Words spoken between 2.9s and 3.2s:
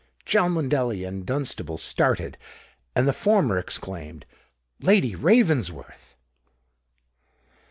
and the